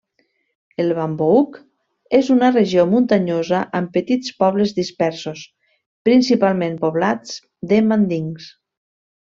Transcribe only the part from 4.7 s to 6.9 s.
dispersos, principalment